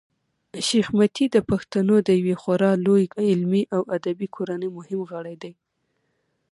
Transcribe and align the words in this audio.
شېخ 0.67 0.87
متي 0.97 1.25
د 1.31 1.37
پښتنو 1.49 1.95
د 2.07 2.09
یوې 2.19 2.35
خورا 2.41 2.71
لويي 2.85 3.05
علمي 3.27 3.63
او 3.75 3.81
ادبي 3.97 4.27
کورنۍمهم 4.35 4.99
غړی 5.11 5.35
دﺉ. 5.41 5.53